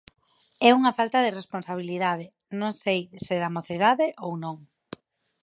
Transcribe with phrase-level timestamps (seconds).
[0.67, 2.25] É unha falta de responsabilidade,
[2.59, 4.57] non sei se da mocidade ou non.